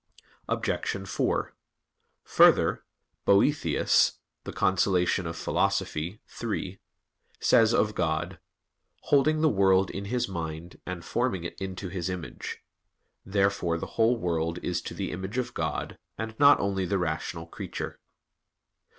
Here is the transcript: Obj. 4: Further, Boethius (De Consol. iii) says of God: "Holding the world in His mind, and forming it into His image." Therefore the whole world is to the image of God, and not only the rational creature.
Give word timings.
Obj. 0.49 1.07
4: 1.07 1.55
Further, 2.23 2.83
Boethius 3.25 4.13
(De 4.45 4.51
Consol. 4.51 4.97
iii) 5.79 6.19
says 7.39 7.71
of 7.71 7.93
God: 7.93 8.39
"Holding 9.01 9.41
the 9.41 9.47
world 9.47 9.91
in 9.91 10.05
His 10.05 10.27
mind, 10.27 10.81
and 10.87 11.05
forming 11.05 11.43
it 11.43 11.61
into 11.61 11.89
His 11.89 12.09
image." 12.09 12.63
Therefore 13.27 13.77
the 13.77 13.85
whole 13.93 14.17
world 14.17 14.57
is 14.63 14.81
to 14.81 14.95
the 14.95 15.11
image 15.11 15.37
of 15.37 15.53
God, 15.53 15.99
and 16.17 16.33
not 16.39 16.59
only 16.59 16.87
the 16.87 16.97
rational 16.97 17.45
creature. 17.45 17.99